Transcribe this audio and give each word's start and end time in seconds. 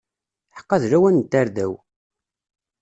Ḥeqqa 0.55 0.77
d 0.81 0.83
lawan 0.91 1.15
n 1.17 1.23
tarda-w! 1.31 1.71